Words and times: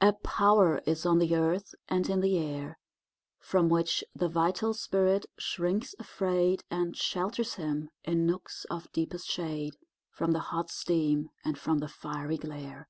A 0.00 0.14
power 0.14 0.82
is 0.84 1.06
on 1.06 1.20
the 1.20 1.36
earth 1.36 1.72
and 1.88 2.10
in 2.10 2.20
the 2.20 2.36
air 2.36 2.76
From 3.38 3.68
which 3.68 4.02
the 4.16 4.28
vital 4.28 4.74
spirit 4.74 5.26
shrinks 5.38 5.94
afraid, 6.00 6.64
And 6.72 6.96
shelters 6.96 7.54
him, 7.54 7.90
in 8.02 8.26
nooks 8.26 8.64
of 8.64 8.90
deepest 8.90 9.28
shade, 9.28 9.76
From 10.10 10.32
the 10.32 10.40
hot 10.50 10.70
steam 10.72 11.30
and 11.44 11.56
from 11.56 11.78
the 11.78 11.86
fiery 11.88 12.36
glare. 12.36 12.88